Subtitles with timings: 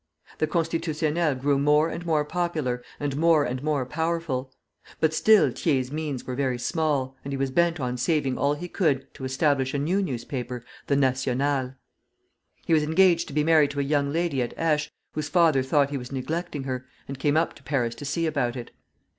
[0.39, 4.51] The "Constitutionnel" grew more and more popular and more and more powerful;
[4.99, 8.67] but still Thiers' means were very small, and he was bent on saving all he
[8.67, 11.75] could to establish a new newspaper, the "National."
[12.65, 15.91] He was engaged to be married to a young lady at Aix, whose father thought
[15.91, 18.71] he was neglecting her, and came up to Paris to see about it.